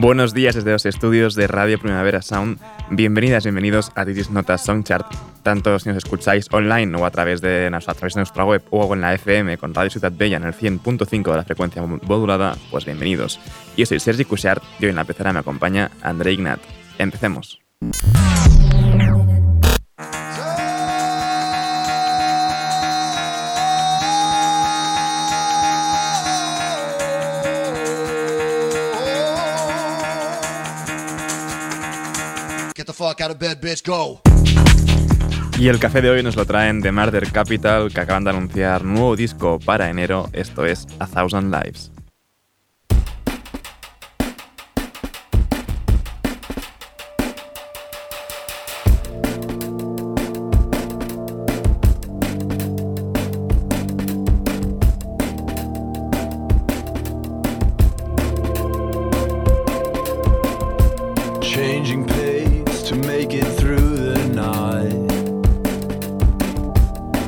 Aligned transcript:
Buenos 0.00 0.32
días 0.32 0.54
desde 0.54 0.72
los 0.72 0.86
estudios 0.86 1.34
de 1.34 1.46
Radio 1.46 1.78
Primavera 1.78 2.22
Sound. 2.22 2.58
Bienvenidas, 2.88 3.44
bienvenidos 3.44 3.92
a 3.94 4.06
This 4.06 4.30
Notas 4.30 4.64
Songchart. 4.64 5.06
Tanto 5.42 5.78
si 5.78 5.90
nos 5.90 5.98
escucháis 5.98 6.46
online 6.50 6.96
o 6.96 7.04
a 7.04 7.10
través, 7.10 7.42
de, 7.42 7.70
nuestra 8.16 8.44
web 8.46 8.62
o 8.70 8.94
en 8.94 9.02
la 9.02 9.12
FM 9.12 9.58
con 9.58 9.74
Radio 9.74 9.90
Ciudad 9.90 10.10
Bella 10.10 10.38
en 10.38 10.44
el 10.44 10.54
100.5 10.54 11.30
de 11.30 11.36
la 11.36 11.44
frecuencia 11.44 11.82
modulada, 11.82 12.56
pues 12.70 12.86
bienvenidos. 12.86 13.38
Yo 13.76 13.84
soy 13.84 14.00
Sergi 14.00 14.24
Cushart 14.24 14.62
y 14.78 14.86
hoy 14.86 14.90
en 14.90 14.96
la 14.96 15.04
pecera 15.04 15.34
me 15.34 15.40
acompaña 15.40 15.90
André 16.00 16.32
Ignat. 16.32 16.60
Empecemos. 16.96 17.60
fuck 32.92 33.20
out 33.20 33.30
of 33.30 33.38
bed, 33.38 33.60
bitch, 33.60 33.84
go. 33.86 34.20
Y 35.60 35.68
el 35.68 35.78
café 35.78 36.00
de 36.00 36.08
hoy 36.08 36.22
nos 36.22 36.36
lo 36.36 36.46
traen 36.46 36.80
de 36.80 36.90
Murder 36.90 37.30
Capital, 37.30 37.92
que 37.92 38.00
acaban 38.00 38.24
de 38.24 38.30
anunciar 38.30 38.82
nuevo 38.82 39.14
disco 39.14 39.58
para 39.58 39.90
enero, 39.90 40.30
esto 40.32 40.64
es 40.64 40.86
A 40.98 41.06
Thousand 41.06 41.54
Lives. 41.54 41.92
Changing 61.42 62.06
to 62.90 62.96
make 63.06 63.32
it 63.32 63.44
through 63.44 63.94
the 63.94 64.18
night. 64.34 64.92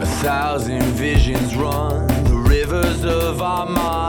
A 0.02 0.06
thousand 0.20 0.82
visions 0.82 1.54
run 1.54 2.08
the 2.24 2.34
rivers 2.34 3.04
of 3.04 3.40
our 3.40 3.66
mind. 3.66 4.01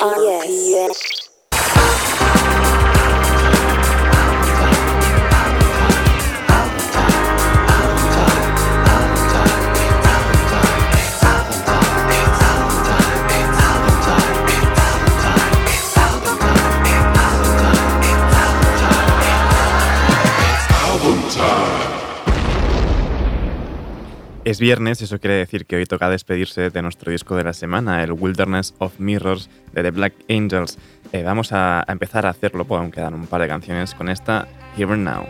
Yes. 0.00 1.19
Es 24.50 24.58
viernes, 24.58 25.00
eso 25.00 25.20
quiere 25.20 25.36
decir 25.36 25.64
que 25.64 25.76
hoy 25.76 25.86
toca 25.86 26.10
despedirse 26.10 26.70
de 26.70 26.82
nuestro 26.82 27.12
disco 27.12 27.36
de 27.36 27.44
la 27.44 27.52
semana, 27.52 28.02
el 28.02 28.10
Wilderness 28.10 28.74
of 28.78 28.98
Mirrors 28.98 29.48
de 29.72 29.84
The 29.84 29.92
Black 29.92 30.12
Angels. 30.28 30.76
Eh, 31.12 31.22
vamos 31.22 31.52
a, 31.52 31.84
empezar 31.86 32.26
a 32.26 32.30
hacerlo, 32.30 32.64
pues 32.64 32.80
aún 32.80 32.90
quedan 32.90 33.14
un 33.14 33.28
par 33.28 33.42
de 33.42 33.46
canciones 33.46 33.94
con 33.94 34.08
esta 34.08 34.48
Here 34.76 34.92
and 34.92 35.04
Now. 35.04 35.24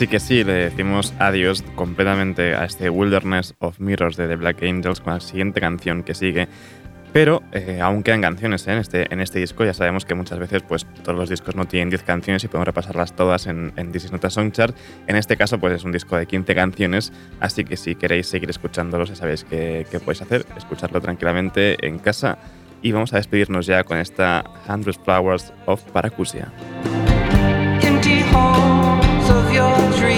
Sí 0.00 0.06
que 0.06 0.18
sí, 0.18 0.44
le 0.44 0.54
decimos 0.54 1.12
adiós 1.18 1.62
completamente 1.74 2.54
a 2.54 2.64
este 2.64 2.88
Wilderness 2.88 3.54
of 3.58 3.80
Mirrors 3.80 4.16
de 4.16 4.28
The 4.28 4.36
Black 4.36 4.62
Angels 4.62 4.98
con 4.98 5.12
la 5.12 5.20
siguiente 5.20 5.60
canción 5.60 6.04
que 6.04 6.14
sigue. 6.14 6.48
Pero 7.12 7.42
eh, 7.52 7.80
aún 7.82 8.02
quedan 8.02 8.22
canciones 8.22 8.66
¿eh? 8.66 8.72
en, 8.72 8.78
este, 8.78 9.12
en 9.12 9.20
este 9.20 9.40
disco. 9.40 9.62
Ya 9.62 9.74
sabemos 9.74 10.06
que 10.06 10.14
muchas 10.14 10.38
veces 10.38 10.62
pues, 10.62 10.86
todos 11.02 11.18
los 11.18 11.28
discos 11.28 11.54
no 11.54 11.66
tienen 11.66 11.90
10 11.90 12.02
canciones 12.04 12.42
y 12.42 12.48
podemos 12.48 12.64
repasarlas 12.64 13.14
todas 13.14 13.46
en, 13.46 13.74
en 13.76 13.92
This 13.92 14.10
Nota 14.10 14.30
Song 14.30 14.52
Chart. 14.52 14.74
En 15.06 15.16
este 15.16 15.36
caso 15.36 15.60
pues, 15.60 15.74
es 15.74 15.84
un 15.84 15.92
disco 15.92 16.16
de 16.16 16.24
15 16.24 16.54
canciones, 16.54 17.12
así 17.38 17.66
que 17.66 17.76
si 17.76 17.94
queréis 17.94 18.26
seguir 18.26 18.48
escuchándolo, 18.48 19.04
ya 19.04 19.16
sabéis 19.16 19.44
qué, 19.44 19.84
podéis 20.02 20.22
hacer. 20.22 20.46
Escucharlo 20.56 21.02
tranquilamente 21.02 21.76
en 21.86 21.98
casa. 21.98 22.38
Y 22.80 22.92
vamos 22.92 23.12
a 23.12 23.16
despedirnos 23.18 23.66
ya 23.66 23.84
con 23.84 23.98
esta 23.98 24.44
Hundred 24.66 24.96
Flowers 25.04 25.52
of 25.66 25.82
Paracusia. 25.92 26.50
Your 29.60 29.76
dreams 29.98 30.09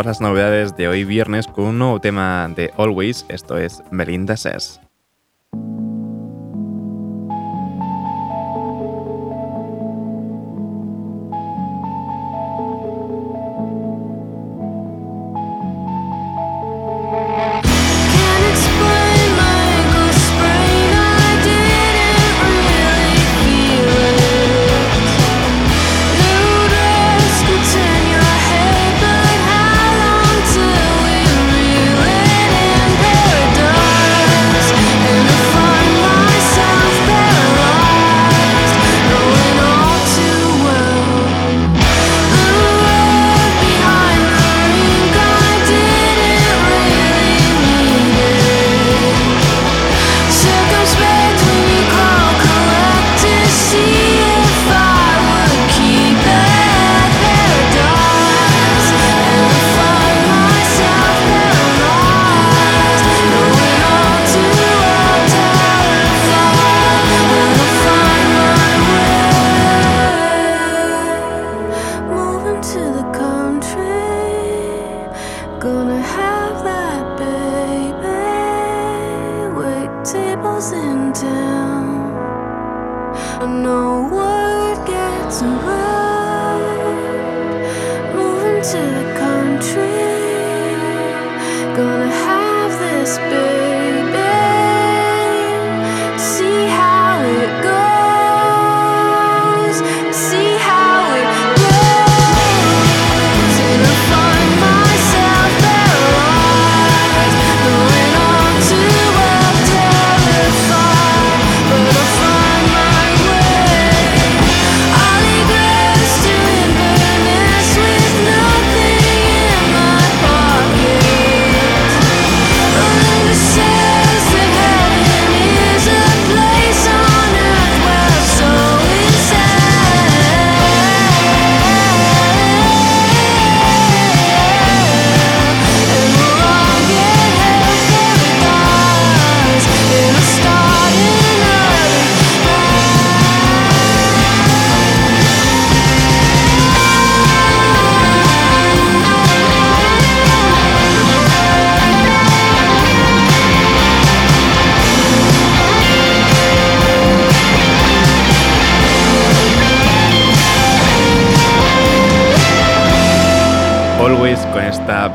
las 0.00 0.22
novedades 0.22 0.74
de 0.74 0.88
hoy 0.88 1.04
viernes 1.04 1.46
con 1.46 1.64
un 1.66 1.78
nuevo 1.78 2.00
tema 2.00 2.48
de 2.56 2.72
Always, 2.78 3.26
esto 3.28 3.58
es 3.58 3.82
Melinda 3.90 4.38
Says. 4.38 4.81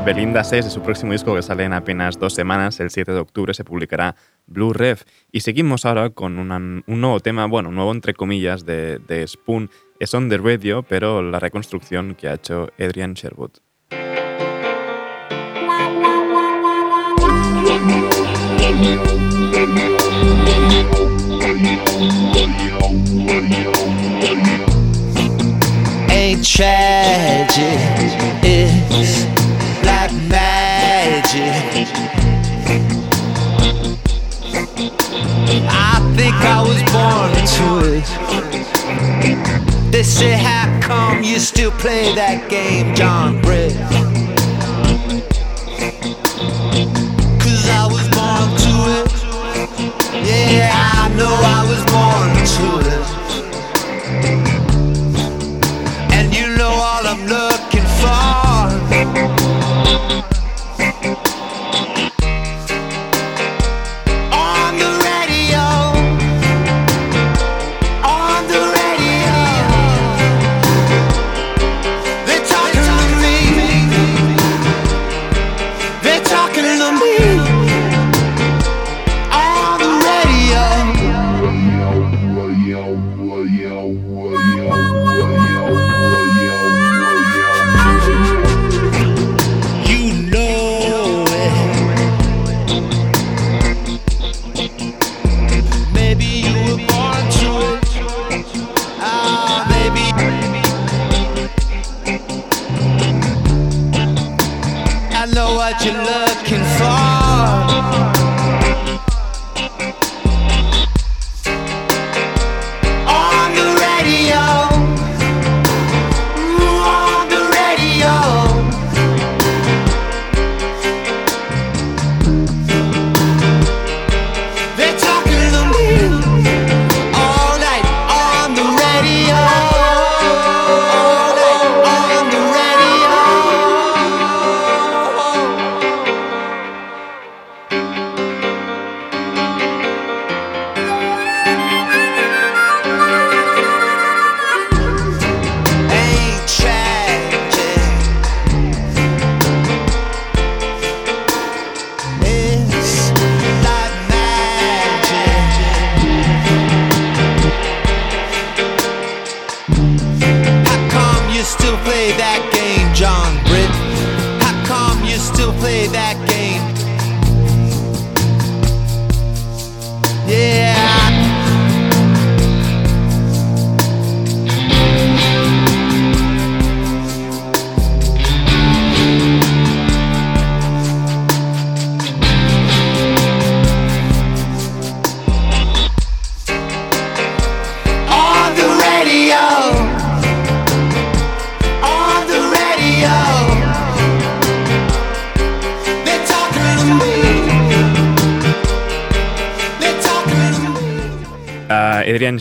Belinda 0.08 0.42
6 0.42 0.64
de 0.64 0.70
su 0.70 0.80
próximo 0.80 1.12
disco 1.12 1.34
que 1.34 1.42
sale 1.42 1.64
en 1.64 1.74
apenas 1.74 2.18
dos 2.18 2.32
semanas, 2.32 2.80
el 2.80 2.88
7 2.88 3.12
de 3.12 3.18
octubre 3.18 3.52
se 3.52 3.62
publicará 3.62 4.16
Blue 4.46 4.72
Rev. 4.72 5.00
Y 5.32 5.40
seguimos 5.40 5.84
ahora 5.84 6.08
con 6.08 6.38
un 6.38 6.82
nuevo 6.86 7.20
tema, 7.20 7.44
bueno, 7.44 7.70
nuevo 7.70 7.92
entre 7.92 8.14
comillas, 8.14 8.64
de 8.64 9.24
Spoon. 9.28 9.68
Es 10.00 10.14
on 10.14 10.30
the 10.30 10.38
radio, 10.38 10.82
pero 10.82 11.20
la 11.20 11.38
reconstrucción 11.38 12.14
que 12.14 12.26
ha 12.26 12.32
hecho 12.32 12.70
Adrian 12.78 13.12
Sherwood. 13.12 13.50
Black 30.08 30.28
magic. 30.28 31.86
I 35.70 36.00
think 36.16 36.34
I 36.34 36.62
was 36.62 36.82
born 36.92 37.32
to 37.56 37.66
it. 37.94 38.06
They 39.92 40.02
say, 40.02 40.32
How 40.32 40.80
come 40.80 41.22
you 41.22 41.38
still 41.38 41.70
play 41.72 42.14
that 42.14 42.48
game, 42.50 42.94
John 42.94 43.40
Brett? 43.42 43.72
Cause 47.40 47.68
I 47.68 47.86
was 47.90 48.08
born 48.16 48.56
to 48.64 48.72
it. 48.96 49.08
Yeah, 50.26 50.70
I 50.72 51.08
know 51.16 51.32
I 51.32 51.64
was 51.68 51.77
for. 59.88 59.98
that 60.08 60.37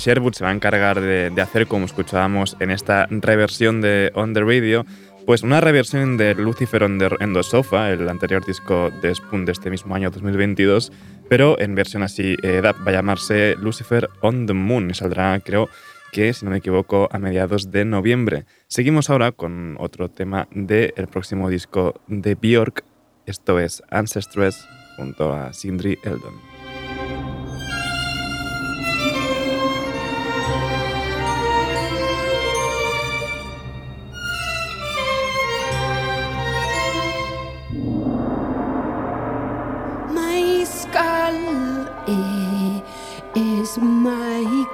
Sherwood 0.08 0.36
se 0.36 0.46
va 0.46 0.52
a 0.52 0.54
encargar 0.54 1.02
de, 1.02 1.30
de 1.32 1.42
hacer, 1.42 1.68
como 1.68 1.86
escuchábamos 1.86 2.56
en 2.62 2.72
esta 2.72 3.08
reversión 3.10 3.82
de 3.82 4.10
On 4.16 4.34
the 4.34 4.40
Radio, 4.40 4.86
pues 5.26 5.44
una 5.44 5.60
reversión 5.60 6.16
de 6.16 6.34
Lucifer 6.34 6.82
on 6.84 6.98
the, 6.98 7.44
Sofa, 7.44 7.92
el 7.92 8.08
anterior 8.08 8.46
disco 8.46 8.90
de 9.02 9.14
Spoon 9.14 9.44
de 9.44 9.52
este 9.52 9.70
mismo 9.70 9.96
año 9.96 10.10
2022, 10.10 10.94
pero 11.28 11.60
en 11.60 11.76
versión 11.76 12.04
así 12.04 12.38
eh, 12.42 12.62
va 12.62 12.74
a 12.86 12.92
llamarse 12.92 13.56
Lucifer 13.60 14.10
on 14.22 14.46
the 14.46 14.54
Moon 14.54 14.90
y 14.90 14.94
saldrá, 14.94 15.38
creo 15.42 15.68
que, 16.14 16.32
si 16.32 16.46
no 16.46 16.52
me 16.52 16.60
equivoco, 16.60 17.10
a 17.12 17.20
mediados 17.20 17.70
de 17.72 17.84
noviembre. 17.84 18.46
Seguimos 18.70 19.10
ahora 19.10 19.34
con 19.34 19.76
otro 19.78 20.10
tema 20.10 20.48
del 20.52 21.10
próximo 21.12 21.50
disco 21.50 22.00
de 22.08 22.36
Björk, 22.36 22.86
esto 23.26 23.60
es 23.60 23.84
Ancestress 23.90 24.66
junto 24.96 25.34
a 25.34 25.52
Sindri 25.52 26.00
Eldon. 26.06 26.57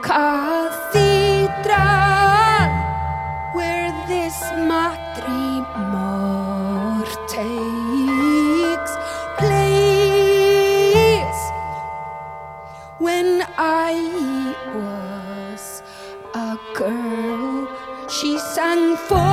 Cathedral 0.03 1.73
where 3.55 3.89
this 4.07 4.37
matrimony 4.69 5.63
takes 7.29 8.93
place. 9.39 9.91
When 12.99 13.29
I 13.57 13.93
was 14.75 15.63
a 16.35 16.57
girl, 16.75 17.67
she 18.09 18.37
sang 18.37 18.97
for 18.97 19.32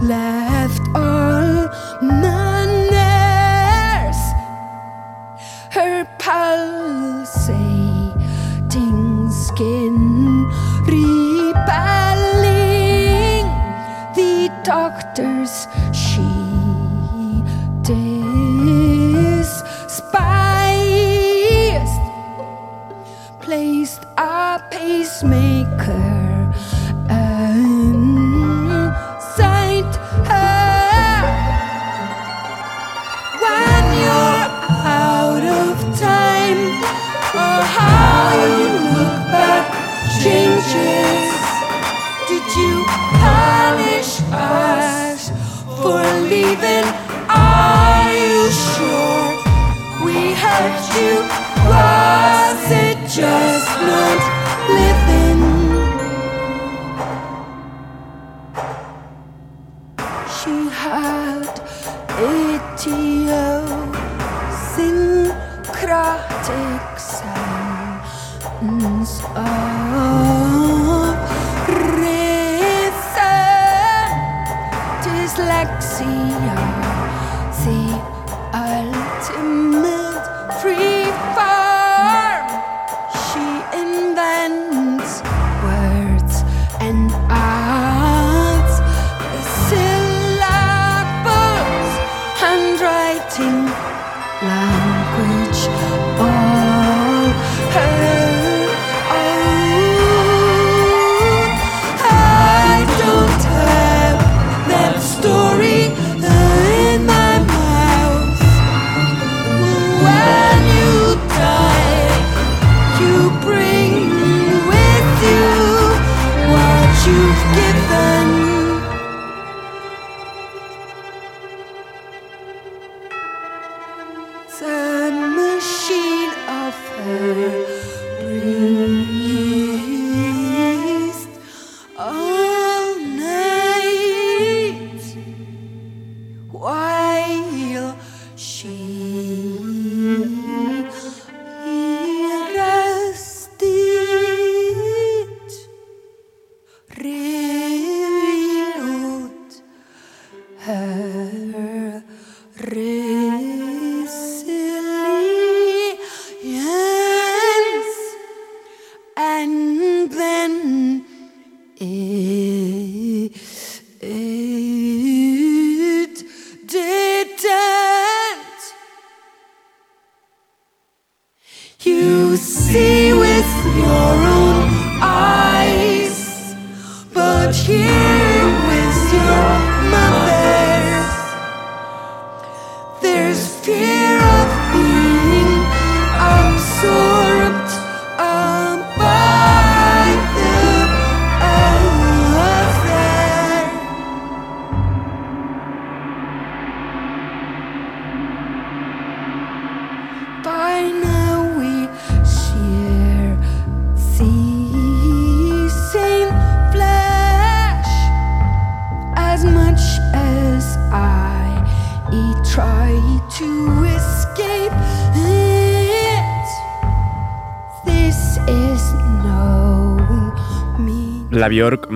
left 0.00 0.80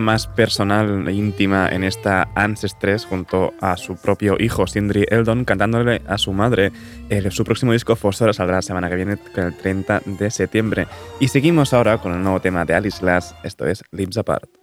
más 0.01 0.27
personal 0.27 1.07
e 1.09 1.13
íntima 1.13 1.69
en 1.69 1.85
esta 1.85 2.29
Anses 2.35 2.79
3 2.79 3.05
junto 3.07 3.55
a 3.61 3.77
su 3.77 3.97
propio 3.97 4.37
hijo 4.39 4.67
Sindri 4.67 5.07
Eldon 5.09 5.45
cantándole 5.45 6.03
a 6.07 6.19
su 6.19 6.33
madre. 6.33 6.73
Su 7.31 7.45
próximo 7.45 7.73
disco 7.73 7.97
Fosora 7.97 8.33
saldrá 8.33 8.57
la 8.57 8.63
semana 8.63 8.89
que 8.89 8.97
viene, 8.97 9.19
el 9.37 9.57
30 9.57 10.03
de 10.07 10.31
septiembre. 10.31 10.87
Y 11.21 11.29
seguimos 11.29 11.73
ahora 11.73 11.99
con 11.99 12.13
el 12.13 12.23
nuevo 12.23 12.41
tema 12.41 12.65
de 12.65 12.75
Alice 12.75 12.99
Glass, 13.01 13.35
esto 13.45 13.67
es 13.67 13.83
Lips 13.93 14.19
Apart. 14.19 14.60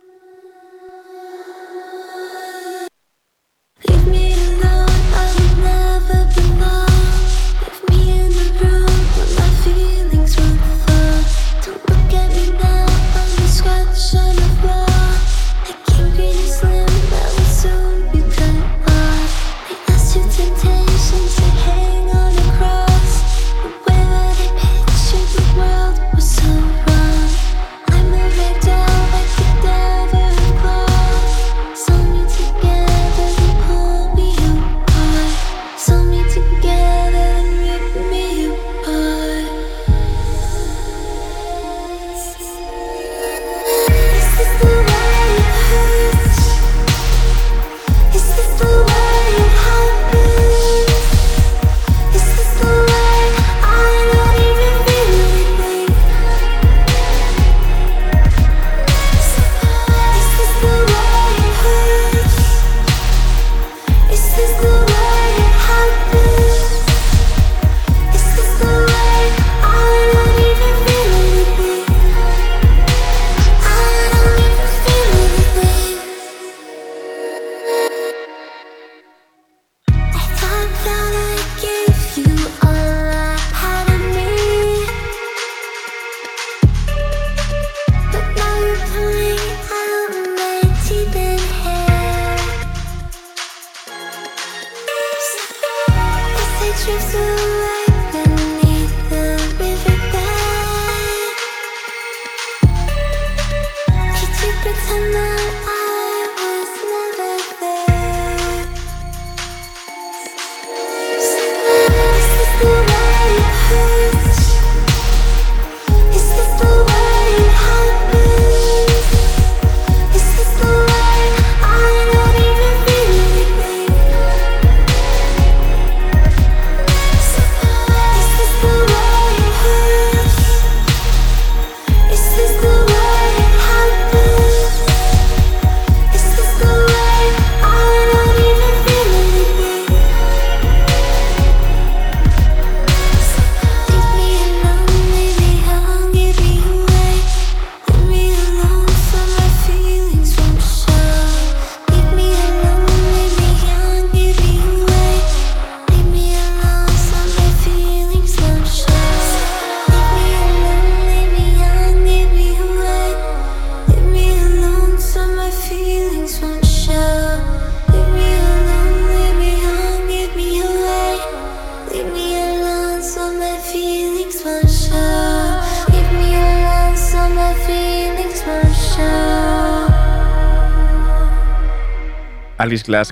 tonight 104.85 105.26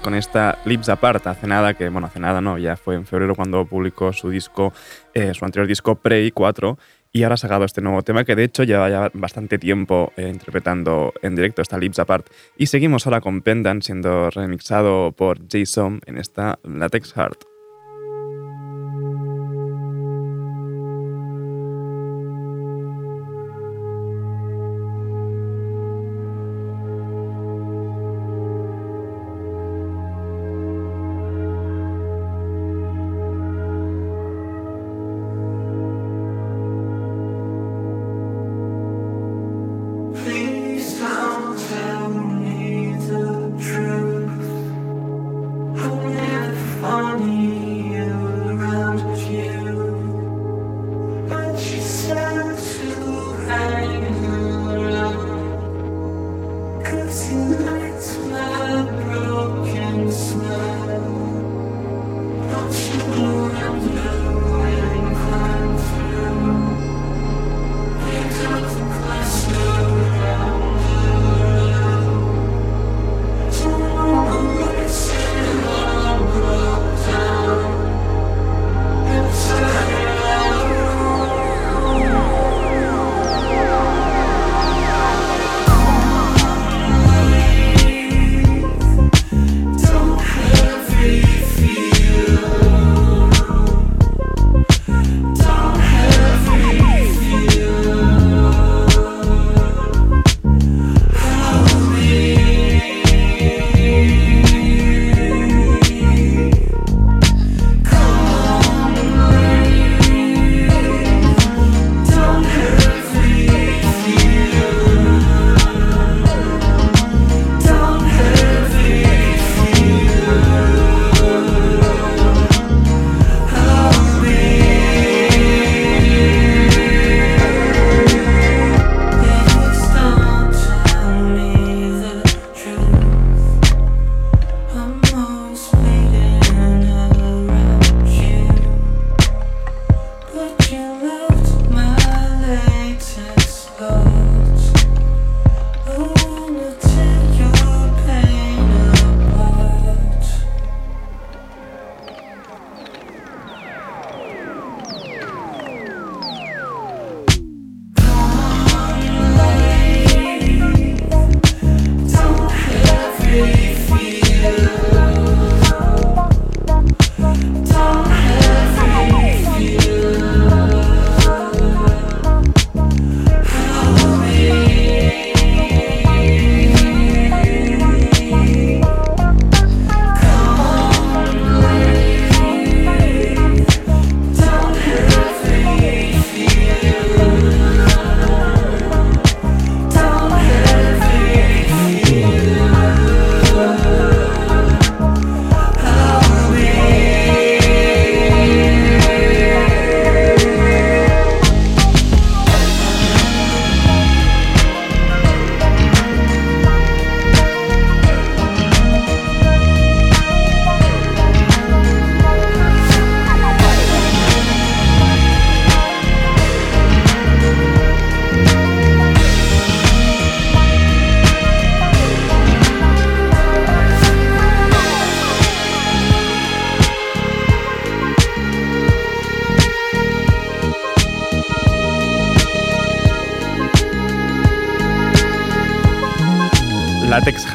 con 0.01 0.15
esta 0.15 0.57
Lips 0.63 0.87
Apart, 0.87 1.27
hace 1.27 1.47
nada 1.47 1.73
que, 1.73 1.89
bueno, 1.89 2.07
hace 2.07 2.17
nada 2.17 2.39
no, 2.39 2.57
ya 2.57 2.77
fue 2.77 2.95
en 2.95 3.05
febrero 3.05 3.35
cuando 3.35 3.65
publicó 3.65 4.13
su 4.13 4.29
disco, 4.29 4.71
eh, 5.13 5.33
su 5.33 5.43
anterior 5.43 5.67
disco 5.67 5.95
Prey 5.95 6.31
4, 6.31 6.77
y 7.11 7.23
ahora 7.23 7.33
ha 7.33 7.37
sacado 7.37 7.65
este 7.65 7.81
nuevo 7.81 8.01
tema 8.01 8.23
que 8.23 8.37
de 8.37 8.45
hecho 8.45 8.63
lleva 8.63 8.89
ya 8.89 9.11
bastante 9.13 9.57
tiempo 9.57 10.13
eh, 10.15 10.29
interpretando 10.29 11.13
en 11.21 11.35
directo 11.35 11.61
esta 11.61 11.77
Lips 11.77 11.99
Apart. 11.99 12.27
Y 12.55 12.67
seguimos 12.67 13.05
ahora 13.05 13.19
con 13.19 13.41
Pendant 13.41 13.83
siendo 13.83 14.29
remixado 14.29 15.11
por 15.11 15.39
Jason 15.49 15.99
en 16.05 16.19
esta 16.19 16.57
Latex 16.63 17.11
Heart. 17.13 17.54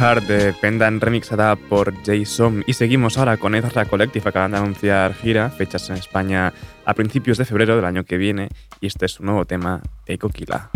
Heart 0.01 0.25
de 0.29 0.55
Pendan 0.55 0.99
remixada 0.99 1.57
por 1.57 1.93
Jason 2.07 2.65
y 2.67 2.73
seguimos 2.73 3.19
ahora 3.19 3.37
con 3.37 3.55
Ezra 3.55 3.85
Collective 3.85 4.31
acaban 4.31 4.53
de 4.53 4.57
anunciar 4.57 5.13
gira, 5.13 5.51
fechas 5.51 5.91
en 5.91 5.97
España 5.97 6.55
a 6.87 6.95
principios 6.95 7.37
de 7.37 7.45
febrero 7.45 7.77
del 7.77 7.85
año 7.85 8.05
que 8.05 8.17
viene 8.17 8.49
y 8.81 8.87
este 8.87 9.05
es 9.05 9.13
su 9.13 9.25
nuevo 9.25 9.45
tema, 9.45 9.83
Eco 10.07 10.31
Kila. 10.31 10.71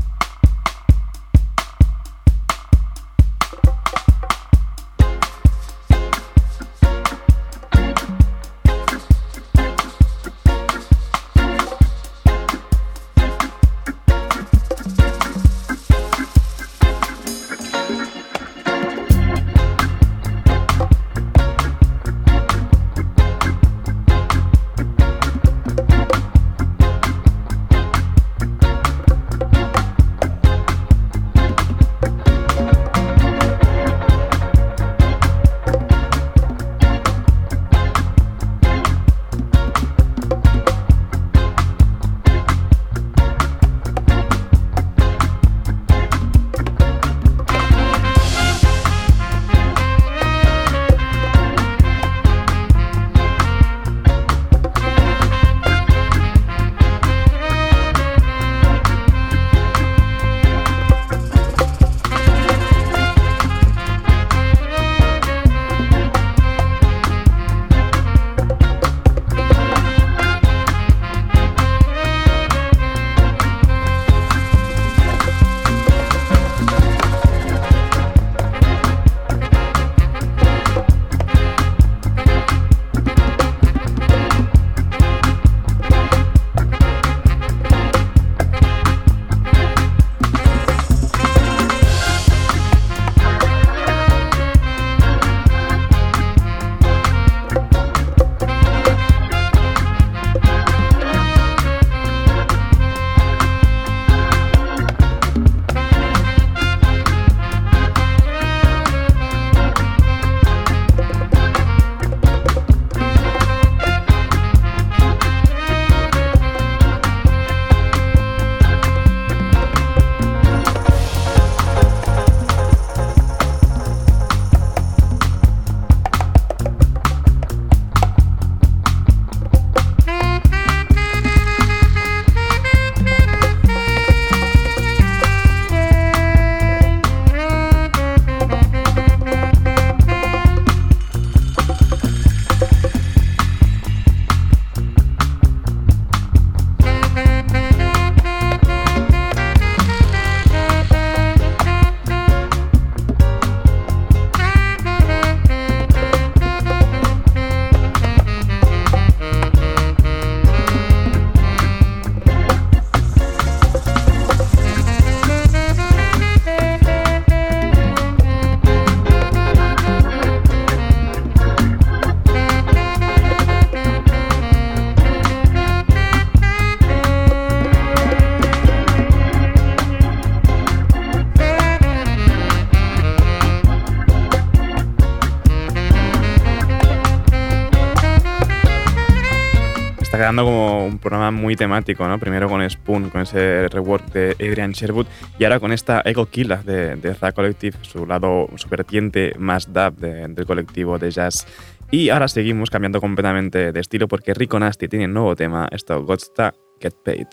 muy 191.30 191.56
temático, 191.56 192.06
¿no? 192.06 192.18
Primero 192.18 192.48
con 192.48 192.68
Spoon, 192.68 193.10
con 193.10 193.22
ese 193.22 193.68
rework 193.68 194.12
de 194.12 194.36
Adrian 194.40 194.72
Sherwood, 194.72 195.06
y 195.38 195.44
ahora 195.44 195.60
con 195.60 195.72
esta 195.72 196.02
Echo 196.04 196.26
Killa 196.26 196.56
de, 196.64 196.96
de 196.96 197.14
The 197.14 197.32
Collective, 197.32 197.78
su 197.82 198.06
lado, 198.06 198.48
su 198.56 198.68
vertiente 198.68 199.34
más 199.38 199.72
dub 199.72 199.96
del 199.96 200.46
colectivo 200.46 200.98
de 200.98 201.10
jazz. 201.10 201.46
Y 201.90 202.08
ahora 202.08 202.28
seguimos 202.28 202.70
cambiando 202.70 203.00
completamente 203.00 203.72
de 203.72 203.80
estilo 203.80 204.08
porque 204.08 204.34
Rico 204.34 204.58
Nasty 204.58 204.88
tiene 204.88 205.04
un 205.06 205.14
nuevo 205.14 205.36
tema, 205.36 205.68
esto 205.70 206.02
Gotsta 206.04 206.54
Get 206.80 206.94
Paid. 207.04 207.26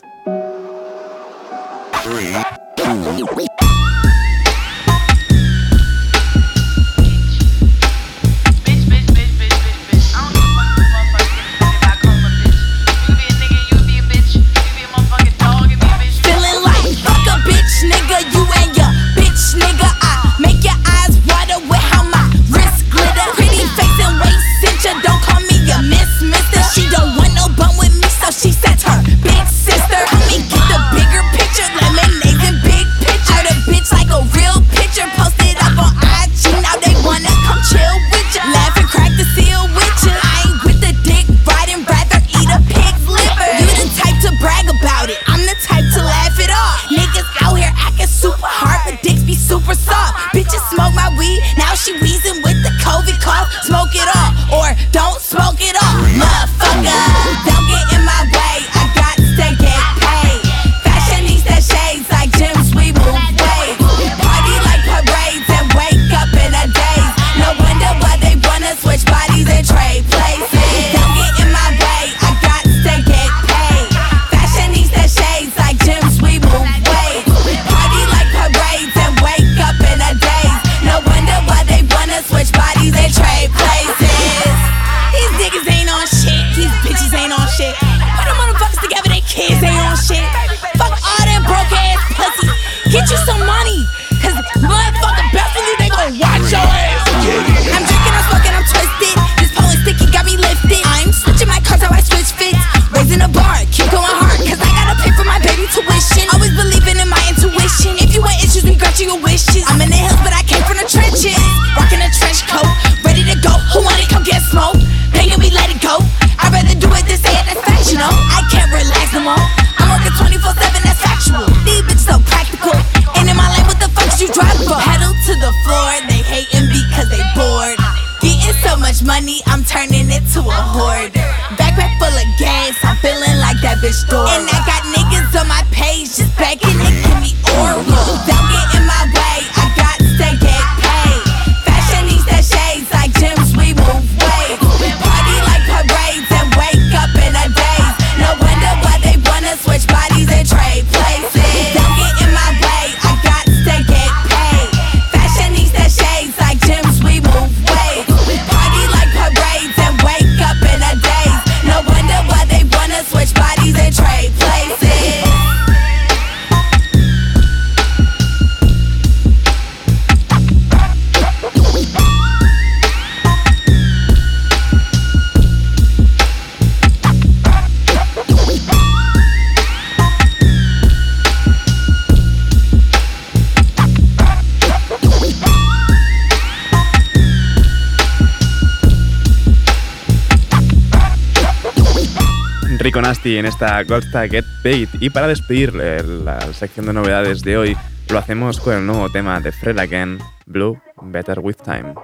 Dynasty 193.22 193.38
en 193.38 193.46
esta 193.46 193.84
Goldsta 193.84 194.28
Get 194.28 194.46
Paid. 194.64 194.90
Y 195.00 195.10
para 195.10 195.28
despedir 195.28 195.74
eh, 195.82 196.04
la 196.04 196.42
sección 196.54 196.86
de 196.86 196.94
novedades 196.94 197.42
de 197.42 197.58
hoy, 197.58 197.78
lo 198.10 198.20
hacemos 198.20 198.60
con 198.60 198.74
el 198.76 198.86
nuevo 198.86 199.10
tema 199.10 199.40
de 199.40 199.52
Fred 199.52 199.80
Again, 199.80 200.20
Blue 200.46 200.80
Better 201.02 201.40
With 201.40 201.58
Time. 201.64 201.96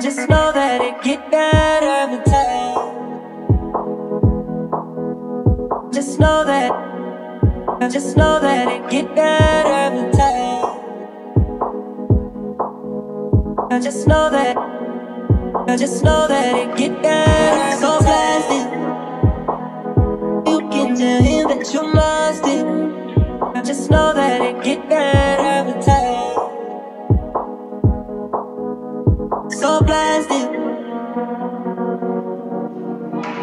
Just 0.00 0.28
Just 13.82 14.06
know 14.06 14.30
that. 14.30 14.71
I 15.68 15.76
just 15.76 16.02
know 16.02 16.26
that 16.26 16.54
it 16.56 16.76
get 16.76 17.00
better 17.02 17.80
so 17.80 18.00
fast. 18.00 18.50
It. 18.50 18.66
You 20.50 20.58
can 20.70 20.96
tell 20.96 21.22
him 21.22 21.48
that 21.48 21.72
you 21.72 21.82
lost 21.94 22.44
it. 22.44 22.66
Just 23.64 23.90
know 23.90 24.12
that 24.12 24.40
it 24.42 24.64
get 24.64 24.88
better 24.88 25.42
every 25.42 25.80
time. 25.80 26.34
So 29.50 29.80
blasted. 29.82 30.50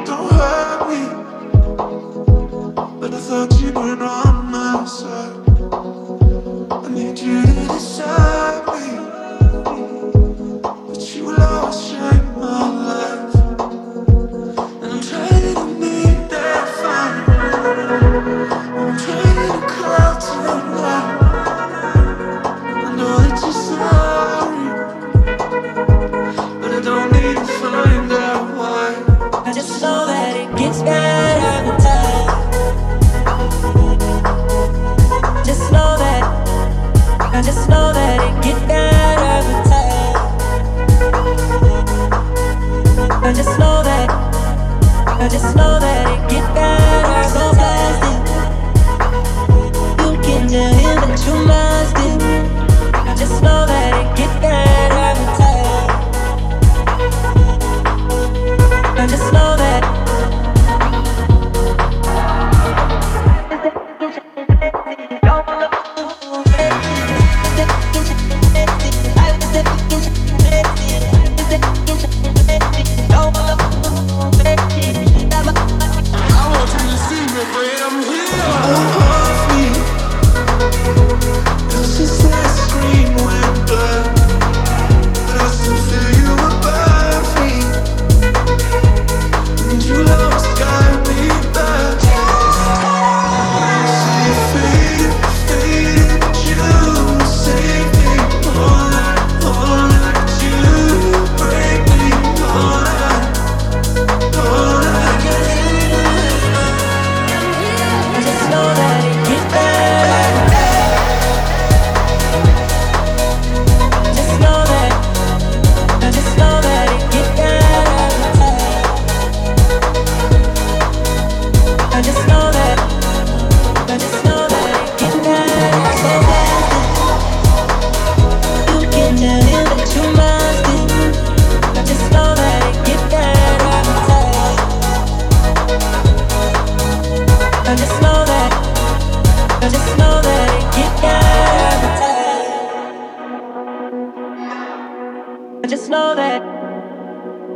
Don't 0.05 0.31
hurt 0.31 0.89
me, 0.89 1.01
but 2.99 3.13
I 3.13 3.19
thought 3.19 3.61
you 3.61 3.71
were 3.71 4.03
on 4.03 4.51
my 4.51 4.85
side. 4.85 5.48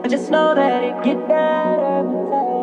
Just 0.10 0.30
know 0.30 0.54
that 0.54 0.84
it 0.84 1.02
get 1.02 1.18
better 1.28 2.04
time. 2.30 2.54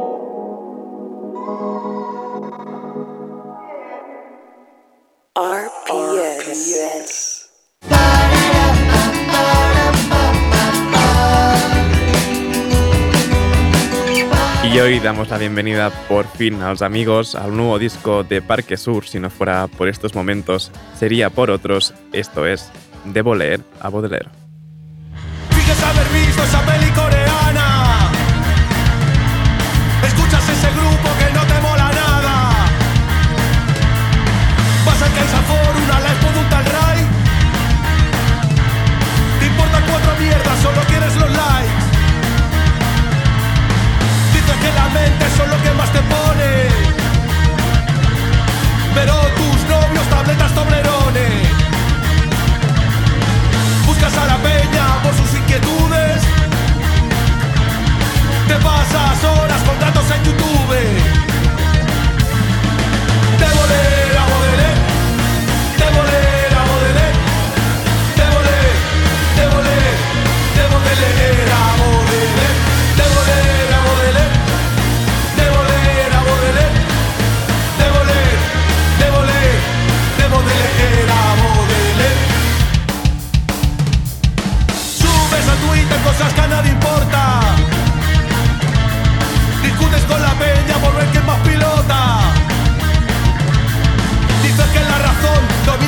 RPS. 5.35 7.49
Y 14.63 14.79
hoy 14.79 15.01
damos 15.01 15.31
la 15.31 15.39
bienvenida 15.39 15.91
por 16.09 16.27
fin 16.27 16.63
a 16.63 16.71
los 16.71 16.83
amigos 16.83 17.35
al 17.35 17.57
nuevo 17.57 17.79
disco 17.79 18.23
de 18.23 18.43
Parque 18.43 18.77
Sur. 18.77 19.07
Si 19.07 19.19
no 19.19 19.31
fuera 19.31 19.67
por 19.67 19.89
estos 19.89 20.15
momentos, 20.15 20.71
sería 20.95 21.31
por 21.31 21.51
otros. 21.51 21.95
Esto 22.13 22.47
es 22.47 22.71
Debo 23.07 23.35
leer 23.35 23.63
a 23.81 23.89
Baudelaire. 23.89 24.29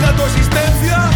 a 0.04 0.16
tu 0.16 0.22
existencia. 0.24 1.11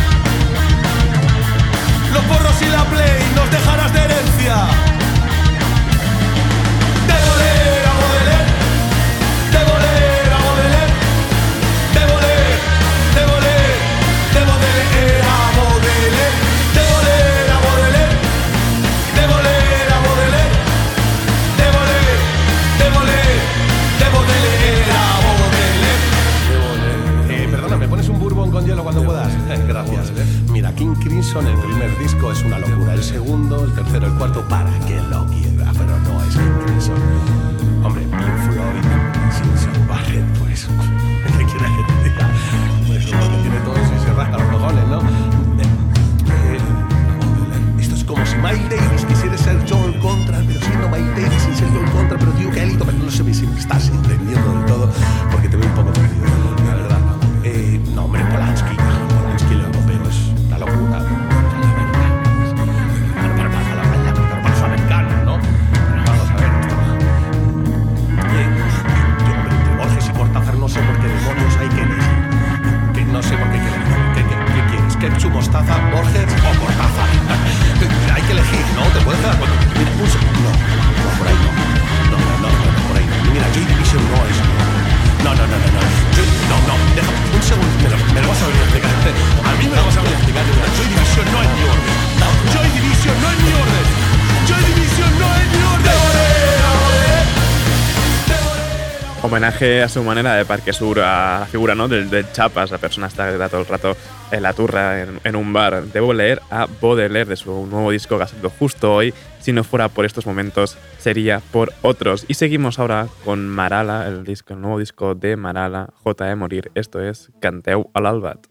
a 99.66 99.88
su 99.88 100.02
manera 100.04 100.34
de 100.34 100.44
Parque 100.44 100.72
Sur, 100.72 101.00
a 101.00 101.46
figura 101.50 101.74
¿no? 101.74 101.88
del, 101.88 102.08
del 102.08 102.30
Chapas, 102.30 102.70
la 102.70 102.78
persona 102.78 103.08
está 103.08 103.48
todo 103.48 103.62
el 103.62 103.66
rato 103.66 103.96
en 104.30 104.42
la 104.42 104.52
turra, 104.52 105.02
en, 105.02 105.36
un 105.36 105.52
bar. 105.52 105.84
Debo 105.86 106.12
leer 106.12 106.40
a 106.50 106.66
Baudelaire 106.80 107.28
de 107.28 107.36
su 107.36 107.66
nuevo 107.66 107.90
disco 107.90 108.16
que 108.16 108.24
ha 108.24 108.26
salido 108.28 108.50
justo 108.50 108.94
hoy. 108.94 109.12
Si 109.40 109.52
no 109.52 109.64
fuera 109.64 109.88
por 109.88 110.04
estos 110.04 110.24
momentos, 110.24 110.78
sería 110.98 111.40
por 111.52 111.72
otros. 111.82 112.24
Y 112.28 112.34
seguimos 112.34 112.78
ahora 112.78 113.08
con 113.24 113.48
Marala, 113.48 114.06
el, 114.06 114.24
disco, 114.24 114.54
el 114.54 114.60
nuevo 114.60 114.78
disco 114.78 115.14
de 115.16 115.36
Marala, 115.36 115.90
J.E. 116.04 116.36
Morir. 116.36 116.70
Esto 116.74 117.00
es 117.00 117.32
Canteu 117.40 117.90
al 117.92 118.06
Albat. 118.06 118.46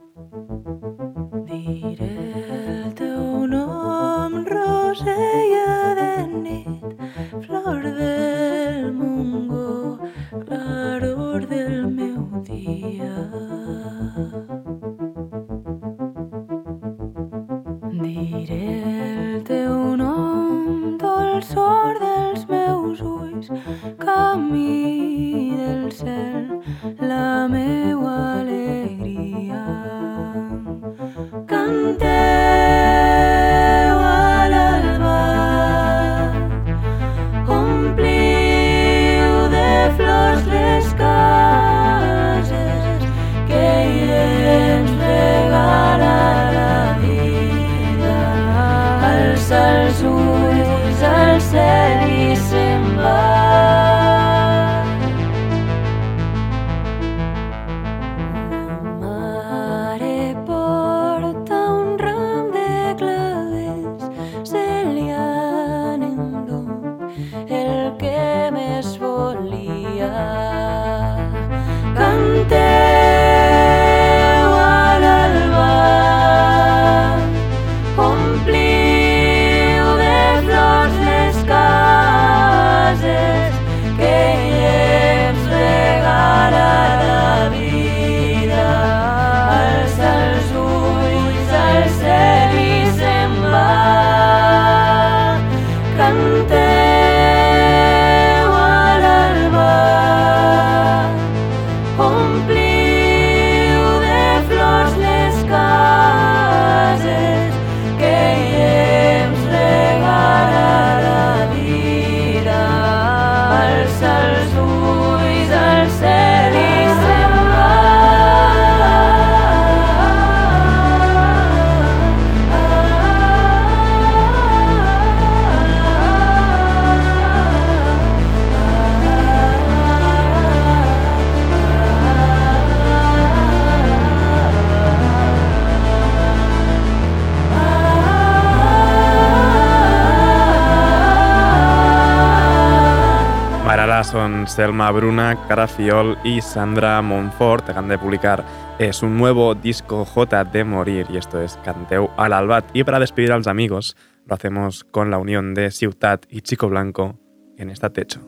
son 144.16 144.48
Selma 144.48 144.92
Bruna, 144.92 145.46
Cara 145.46 145.68
Fiol 145.68 146.18
y 146.24 146.40
Sandra 146.40 147.02
Monfort. 147.02 147.68
Dejan 147.68 147.90
de 147.90 147.98
publicar 147.98 148.46
eh, 148.80 148.88
es 148.88 149.04
un 149.04 149.18
nuevo 149.18 149.56
disco 149.56 150.06
J 150.06 150.46
de 150.46 150.64
Morir 150.64 151.06
y 151.10 151.18
esto 151.18 151.42
es 151.42 151.58
Canteu 151.66 152.10
al 152.16 152.32
Albat. 152.32 152.64
Y 152.72 152.86
para 152.86 152.98
despedir 152.98 153.34
a 153.34 153.38
los 153.38 153.48
amigos, 153.48 153.98
lo 154.26 154.36
hacemos 154.36 154.86
con 154.86 155.12
la 155.12 155.18
unión 155.18 155.54
de 155.54 155.70
Ciutat 155.70 156.28
y 156.30 156.40
Chico 156.44 156.70
Blanco 156.70 157.20
en 157.58 157.70
esta 157.70 157.90
techo. 157.90 158.22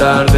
estar 0.00 0.29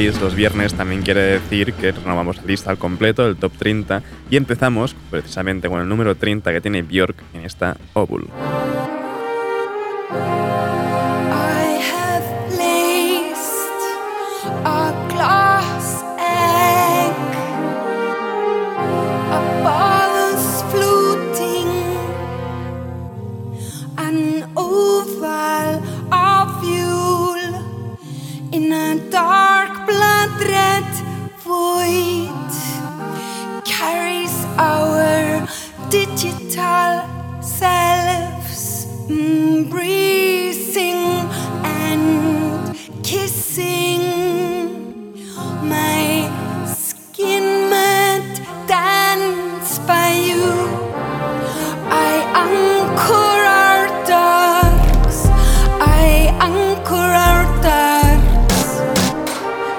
los 0.00 0.34
viernes 0.34 0.72
también 0.72 1.02
quiere 1.02 1.20
decir 1.20 1.74
que 1.74 1.92
renovamos 1.92 2.38
la 2.38 2.44
lista 2.44 2.70
al 2.70 2.78
completo, 2.78 3.26
el 3.26 3.36
top 3.36 3.52
30, 3.58 4.02
y 4.30 4.36
empezamos 4.36 4.96
precisamente 5.10 5.68
con 5.68 5.80
el 5.80 5.88
número 5.88 6.14
30 6.14 6.52
que 6.52 6.60
tiene 6.62 6.82
Björk 6.82 7.16
en 7.34 7.44
esta 7.44 7.76
Obul. 7.92 8.26
digital 36.50 37.42
selves 37.42 38.86
mm, 39.06 39.64
embracing 39.64 40.96
and 41.64 42.74
kissing. 43.04 44.02
My 45.62 46.64
skin 46.66 47.70
might 47.70 48.34
dance 48.66 49.78
by 49.80 50.10
you. 50.10 50.50
I 51.92 52.12
anchor 52.34 53.32
our 53.62 53.86
dogs 54.06 55.26
I 55.80 56.34
anchor 56.40 57.10
our 57.28 57.44
dogs 57.62 58.68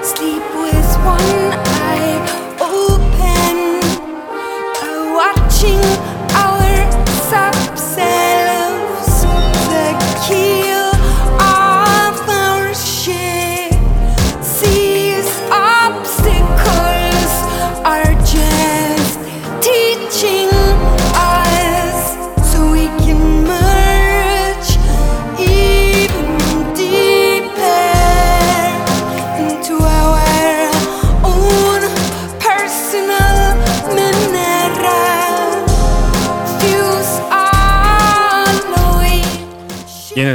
sleep 0.08 0.44
with 0.64 0.90
one 1.04 1.52
eye 1.84 2.16
open. 2.60 3.56
Watching 5.14 6.11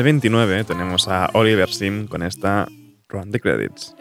29 0.08 0.64
tenemos 0.64 1.10
a 1.10 1.30
Oliver 1.34 1.68
Sim 1.68 2.08
con 2.08 2.24
esta 2.24 2.70
Run 3.10 3.30
the 3.30 3.42
Credits. 3.42 3.94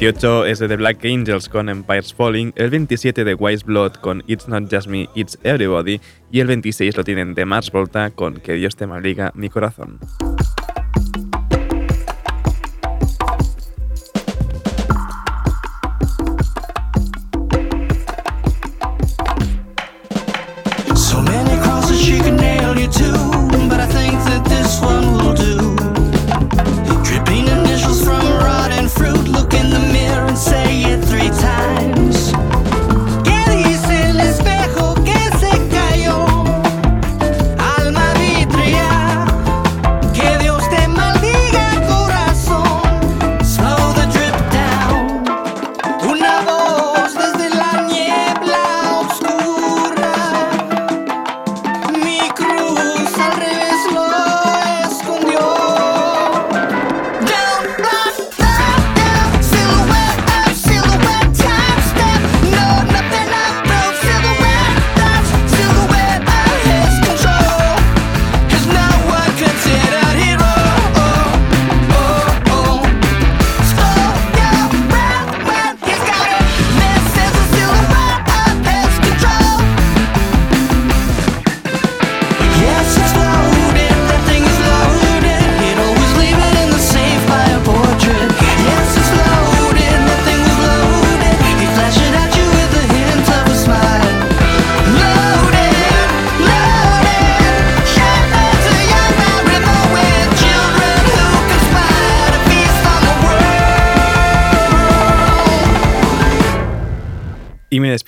28 0.00 0.46
es 0.46 0.60
de 0.60 0.68
The 0.68 0.76
Black 0.76 1.04
Angels 1.04 1.48
con 1.48 1.68
Empires 1.68 2.14
Falling, 2.14 2.52
el 2.54 2.70
27 2.70 3.24
de 3.24 3.34
Wise 3.34 3.64
Blood 3.66 3.94
con 3.94 4.22
It's 4.28 4.46
Not 4.46 4.72
Just 4.72 4.86
Me, 4.86 5.08
It's 5.16 5.36
Everybody 5.42 6.00
y 6.30 6.38
el 6.38 6.46
26 6.46 6.96
lo 6.96 7.02
tienen 7.02 7.34
de 7.34 7.44
Mars 7.44 7.72
Volta 7.72 8.10
con 8.10 8.34
Que 8.34 8.52
Dios 8.52 8.76
te 8.76 8.86
maldiga 8.86 9.32
mi 9.34 9.48
corazón. 9.48 9.98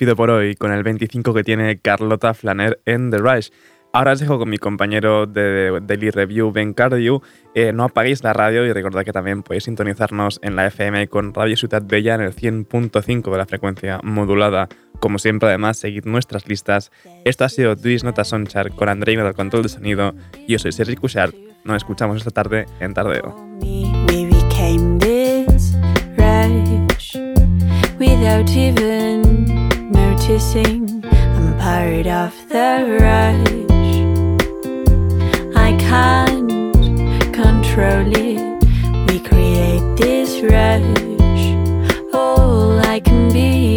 despido 0.01 0.15
por 0.15 0.31
hoy 0.31 0.55
con 0.55 0.71
el 0.71 0.81
25 0.81 1.31
que 1.31 1.43
tiene 1.43 1.77
Carlota 1.77 2.33
Flaner 2.33 2.81
en 2.87 3.11
The 3.11 3.19
Rush. 3.19 3.49
Ahora 3.93 4.13
os 4.13 4.19
dejo 4.19 4.39
con 4.39 4.49
mi 4.49 4.57
compañero 4.57 5.27
de 5.27 5.79
Daily 5.83 6.09
Review, 6.09 6.51
Ben 6.51 6.73
Cardew. 6.73 7.21
Eh, 7.53 7.71
no 7.71 7.83
apaguéis 7.83 8.23
la 8.23 8.33
radio 8.33 8.65
y 8.65 8.73
recordad 8.73 9.03
que 9.03 9.13
también 9.13 9.43
podéis 9.43 9.65
sintonizarnos 9.65 10.39
en 10.41 10.55
la 10.55 10.65
FM 10.65 11.07
con 11.07 11.35
Radio 11.35 11.55
Ciudad 11.55 11.83
Bella 11.85 12.15
en 12.15 12.21
el 12.21 12.33
100.5 12.33 13.31
de 13.31 13.37
la 13.37 13.45
frecuencia 13.45 13.99
modulada. 14.01 14.69
Como 14.99 15.19
siempre, 15.19 15.49
además, 15.49 15.77
seguid 15.77 16.05
nuestras 16.05 16.47
listas. 16.47 16.91
Esto 17.23 17.45
ha 17.45 17.49
sido 17.49 17.75
Twist 17.75 18.03
Nota 18.03 18.23
Sonchar 18.23 18.71
con 18.71 18.89
Andrei 18.89 19.15
del 19.15 19.35
control 19.35 19.61
de 19.61 19.69
sonido. 19.69 20.15
Yo 20.47 20.57
soy 20.57 20.71
Sergi 20.71 20.95
Cushart. 20.95 21.35
Nos 21.63 21.77
escuchamos 21.77 22.17
esta 22.17 22.31
tarde 22.31 22.65
en 22.79 22.95
Tardeo. 22.95 23.35
without 28.01 28.49
even 28.57 29.60
to. 30.39 31.01
I'm 31.35 31.57
part 31.57 32.07
of 32.07 32.33
the 32.47 32.97
rush. 33.01 33.95
I 35.55 35.75
can't 35.77 37.33
control 37.33 38.07
it. 38.15 38.63
We 39.09 39.19
create 39.19 39.97
this 39.97 40.41
rush. 40.41 42.13
All 42.13 42.79
I 42.79 43.01
can 43.01 43.33
be. 43.33 43.70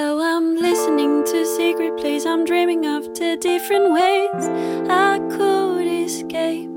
I'm 0.00 0.54
listening 0.56 1.24
to 1.24 1.44
secret 1.44 1.96
plays, 1.96 2.24
I'm 2.24 2.44
dreaming 2.44 2.86
of 2.86 3.14
the 3.14 3.36
different 3.40 3.92
ways 3.92 4.48
I 4.88 5.18
could 5.30 5.86
escape. 5.86 6.70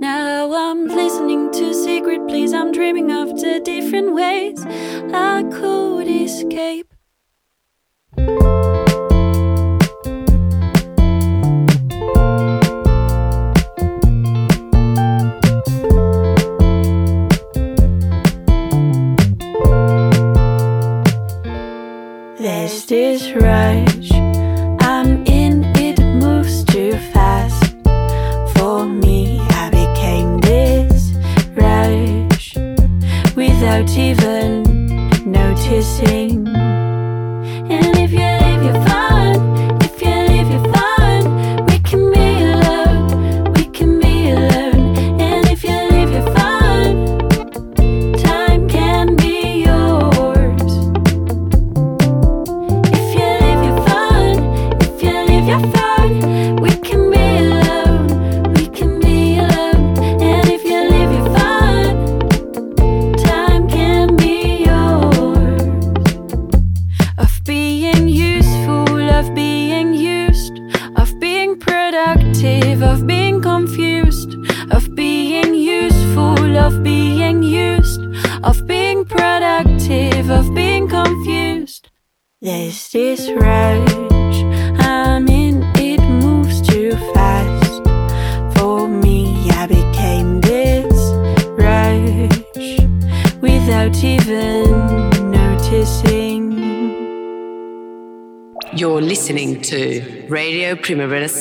Now 0.00 0.52
I'm 0.54 0.86
listening 0.86 1.52
to 1.52 1.74
secret 1.74 2.26
plays, 2.28 2.54
I'm 2.54 2.72
dreaming 2.72 3.12
of 3.12 3.28
the 3.40 3.60
different 3.62 4.14
ways 4.14 4.64
I 5.12 5.42
could 5.52 6.08
escape. 6.08 6.91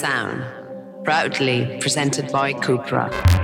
Sound, 0.01 0.43
proudly 1.03 1.77
presented 1.79 2.31
by 2.31 2.53
Cupra. 2.53 3.40